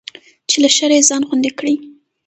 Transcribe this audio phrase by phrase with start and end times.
[0.49, 1.75] چې له شره يې ځان خوندي کړي.